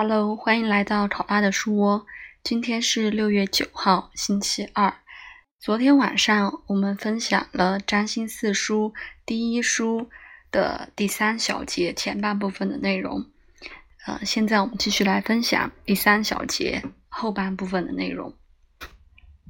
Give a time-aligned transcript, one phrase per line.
[0.00, 2.06] Hello，欢迎来到考爸的书窝。
[2.44, 4.94] 今天是六月九号，星期二。
[5.58, 8.94] 昨天晚上我们分享了《占星四书》
[9.26, 10.08] 第一书
[10.52, 13.26] 的第三小节前半部分的内容。
[14.06, 18.32] 呃，现在我们继续来分享第三小节后半部分的内容。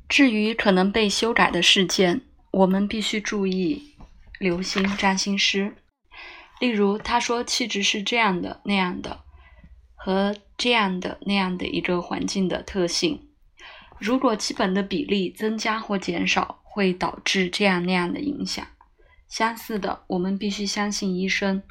[0.09, 2.23] 至于可能被修改的事件，
[2.53, 3.95] 我们必须注意
[4.39, 5.75] 留心占星师。
[6.59, 9.25] 例如，他说气质是这样的、那样的。
[10.01, 13.29] 和这样的那样的一个环境的特性，
[13.99, 18.65] 如果基本的比例增加或减少，会导致这样那样的影响。
[19.29, 21.63] 相似的，我们必须相信医生。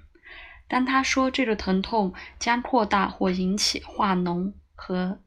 [0.67, 5.23] 当他说这个疼痛将扩大或引起化脓和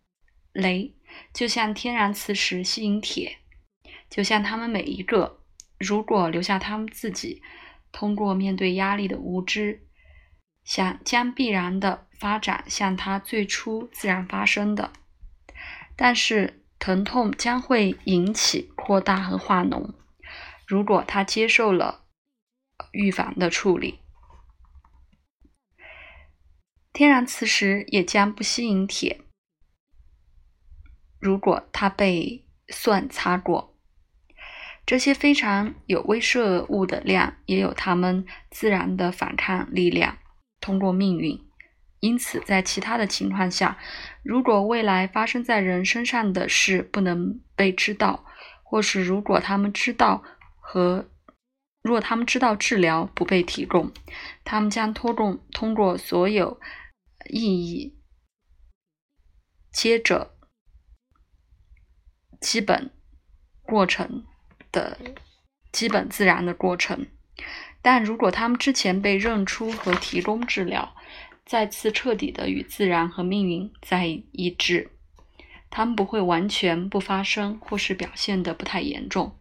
[0.52, 0.94] 雷，
[1.32, 3.38] 就像天然磁石吸引铁，
[4.10, 5.40] 就像他们每一个，
[5.78, 7.40] 如果留下他们自己，
[7.90, 9.86] 通过面对压力的无知。
[10.62, 14.92] 想将必然的发展像它最初自然发生的，
[15.96, 19.94] 但是疼痛将会引起扩大和化脓。
[20.66, 22.04] 如果他接受了
[22.92, 24.00] 预防的处理，
[26.92, 29.22] 天然磁石也将不吸引铁。
[31.18, 33.76] 如果它被蒜擦过，
[34.86, 40.18] 这些非常有威慑物的量也有它们自然的反抗力量。
[40.60, 41.49] 通过命运，
[42.00, 43.78] 因此，在其他的情况下，
[44.22, 48.24] 如果未来发生在人身上的事不能被知道，
[48.62, 50.22] 或是如果他们知道
[50.58, 51.10] 和
[51.82, 53.92] 若他们知道治疗不被提供，
[54.44, 56.58] 他们将拖动通过所有
[57.28, 57.98] 意义，
[59.70, 60.34] 接着
[62.40, 62.90] 基本
[63.62, 64.24] 过程
[64.72, 64.98] 的
[65.70, 67.06] 基本自然的过程。
[67.82, 70.94] 但如果他们之前被认出和提供治疗，
[71.50, 74.92] 再次彻底的与自然和命运在一致，
[75.68, 79.36] 他们不会完全不发生，或是表现的不太严重。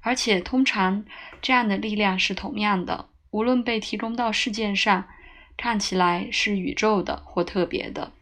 [0.00, 1.04] 而且通常
[1.42, 5.08] 这样的力量是同样的，无论被提供到事件上，
[5.56, 8.12] 看起来是宇宙的或特别的。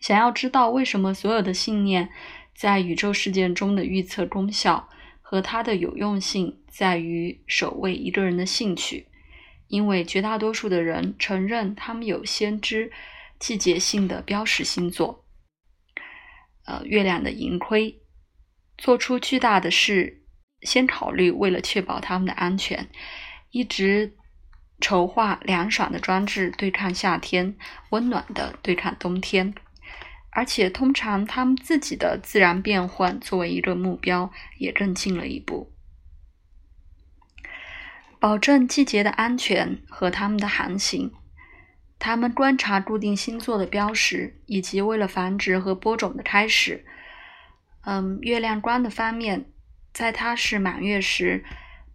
[0.00, 2.08] 想要知道为什么所有的信念
[2.56, 4.88] 在宇宙事件中的预测功效？
[5.20, 9.06] 和它的有用性在于守卫一个人的兴趣，
[9.72, 12.92] 因为绝大多数的人承认他们有先知
[13.38, 15.24] 季节性的标识星座，
[16.66, 18.02] 呃，月亮的盈亏，
[18.76, 20.24] 做出巨大的事，
[20.60, 22.86] 先考虑为了确保他们的安全，
[23.50, 24.14] 一直
[24.78, 27.56] 筹划凉爽的装置对抗夏天，
[27.88, 29.54] 温暖的对抗冬天。
[30.32, 35.72] 而且，通常他们自己的自然变换作为一个目标，也更近了一步。
[38.22, 41.10] 保证季节的安全和他们的航行，
[41.98, 46.84] 他们观察固定星座的标识，以及为了繁殖和播种的开始。
[47.80, 49.46] 嗯，月亮光的方面，
[49.92, 51.44] 在它是满月时，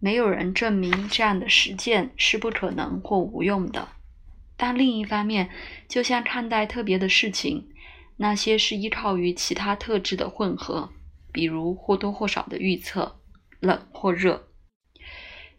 [0.00, 3.88] 没有人证明这样的实践是不可能或无用的。
[4.58, 5.48] 但另一方面，
[5.88, 7.70] 就像看待特别的事情。
[8.18, 10.92] 那些是依靠于其他特质的混合，
[11.32, 13.18] 比如或多或少的预测，
[13.60, 14.47] 冷或热，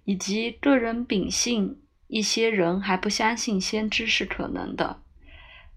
[0.10, 1.80] 以及个人秉性。
[2.08, 5.04] 一些人还不相信先知是可能的，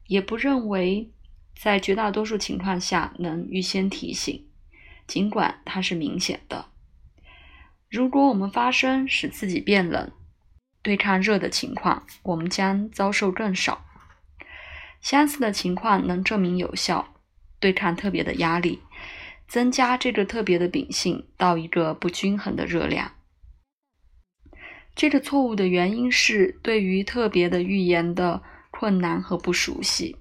[0.06, 1.10] 也不认为
[1.54, 4.46] 在绝大多数情况下能预先提醒，
[5.06, 6.64] 尽管它是明显的。
[7.90, 10.10] 如果我们发生使自己变冷、
[10.80, 13.84] 对抗热的情况，我们将遭受更少。
[15.02, 17.16] 相似的情况能证明有效
[17.60, 18.80] 对抗特别的压力，
[19.46, 23.12] 增加这个特别的秉性到一个不均衡的热量。
[24.94, 30.16] 这个错误的原因是对于特别的预言的困难和不熟悉。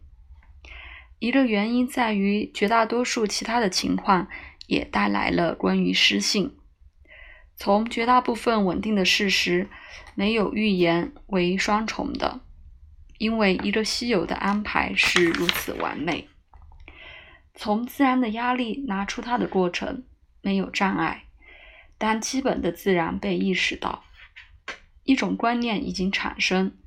[1.19, 4.27] 一个原因在于绝大多数其他的情况
[4.67, 6.57] 也带来了关于失信。
[7.55, 9.69] 从绝大部分稳定的事实，
[10.15, 12.41] 没有预言为双重的。
[13.19, 16.27] 因为一个稀有的安排是如此完美，
[17.53, 20.05] 从自然的压力拿出它的过程
[20.41, 21.25] 没有障碍。
[21.99, 24.03] 当基本的自然被意识到，
[25.03, 26.77] 一种观念已经产生：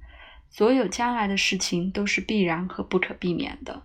[0.51, 3.83] 所有将来的事情都是必然和不可避免的。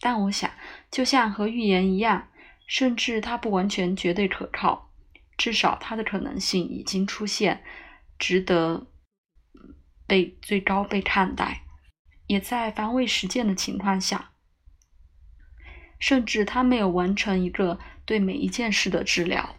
[0.00, 0.50] 但我想，
[0.90, 2.28] 就像和预言一样，
[2.66, 4.90] 甚至它不完全绝对可靠，
[5.36, 7.62] 至少它的可能性已经出现，
[8.18, 8.86] 值得
[10.06, 11.62] 被最高被看待。
[12.26, 14.30] 也在防卫实践的情况下，
[15.98, 19.56] 甚至他没有完成一个对每一件事的治疗，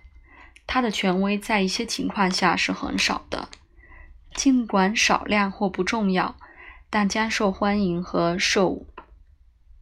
[0.66, 3.50] 他的权威在一些情况下是很少的，
[4.36, 6.36] 尽管少量或不重要，
[6.90, 8.86] 但将受欢迎和受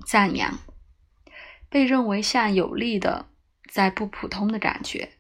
[0.05, 0.59] 赞扬，
[1.69, 3.25] 被认为像有力的，
[3.67, 5.13] 在不普通的感觉。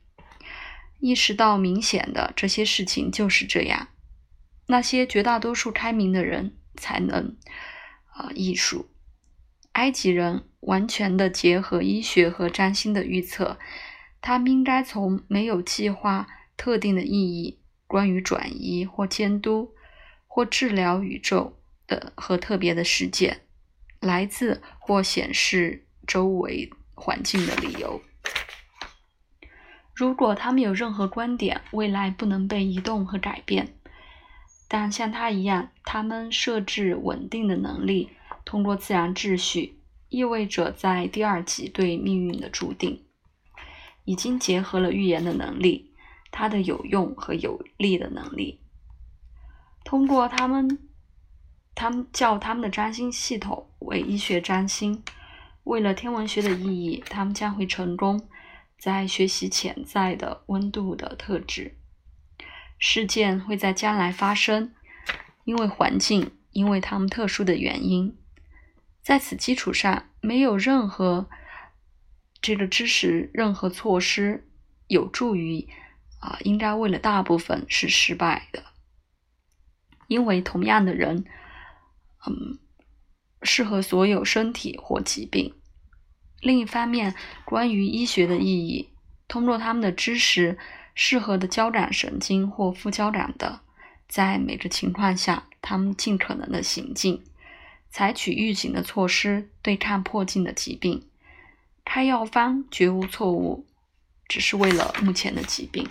[0.99, 3.89] 意识到明显的这些事情就是这样，
[4.67, 7.35] 那些绝大多数开明的人才能
[8.13, 8.89] 啊艺术。
[9.73, 13.57] 埃及人完全的结合医学和占星的预测，
[14.21, 17.59] 他们应该从没有计划、特定的意义、
[17.93, 19.75] 关于转移或监督
[20.25, 23.41] 或治疗宇宙的和特别的事件，
[23.99, 28.01] 来自或显示周围环境的理由。
[29.93, 33.75] 如果他们有任何观点，未来不能被移动和改变，
[34.67, 38.09] 但像他一样，他们设置稳定的能力，
[38.43, 39.77] 通过自然秩序，
[40.09, 43.03] 意味着在第二集对命运的注定，
[44.03, 45.92] 已经结合了预言的能力，
[46.33, 48.59] 它的有用和有利的能力。
[49.85, 50.79] 通过他们，
[51.75, 55.03] 他们叫他们的占星系统为医学占星，
[55.65, 58.27] 为了天文学的意义，他们将会成功。
[58.79, 61.77] 在学习潜在的温度的特质，
[62.77, 64.73] 事件会在将来发生，
[65.45, 68.17] 因为环境，因为他们特殊的原因。
[69.01, 71.29] 在此基础上，没有任何
[72.41, 74.49] 这个知识、任何措施
[74.87, 75.69] 有助于
[76.23, 78.63] 啊，应该为了大部分是失败的，
[80.07, 81.25] 因为同样的人，
[82.25, 82.57] 嗯，
[83.41, 85.53] 适合所有身体或疾病。
[86.39, 88.93] 另一方面，关于医学的意义，
[89.27, 90.57] 通过他们的知识，
[90.95, 93.59] 适合的交感神经或副交感的，
[94.07, 97.21] 在每个情况下，他们尽可能的行进，
[97.89, 101.09] 采取预警的措施对抗迫近的疾病，
[101.83, 103.65] 开药方绝无错误，
[104.29, 105.85] 只是为了目前的疾病，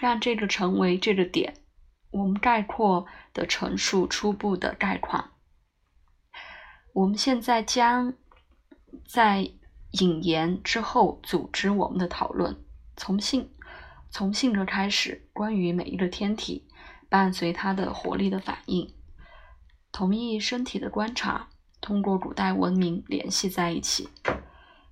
[0.00, 1.54] 让这个成为这个点，
[2.10, 5.30] 我们概括的陈述初步的概况。
[6.94, 8.14] 我们现在将。
[9.06, 9.48] 在
[9.92, 12.64] 引言之后，组织我们的讨论，
[12.96, 13.50] 从性
[14.10, 16.66] 从性格开始，关于每一个天体，
[17.08, 18.92] 伴随它的活力的反应，
[19.92, 21.50] 同一身体的观察，
[21.80, 24.08] 通过古代文明联系在一起。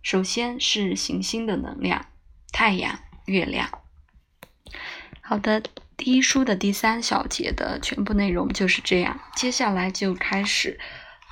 [0.00, 2.06] 首先是行星的能量，
[2.52, 3.68] 太阳、月亮。
[5.28, 5.62] 好的，
[5.96, 10.80] 第一书的第三小节的全部内容就是这样，接下来就开始，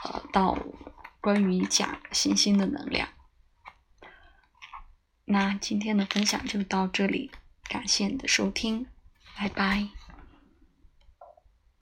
[0.05, 0.59] 呃，到。
[1.19, 3.09] 关于讲行星的能量，
[5.25, 7.33] 那今天的分享就到这里，
[7.69, 8.87] 感谢你的收听，
[9.37, 9.89] 拜拜。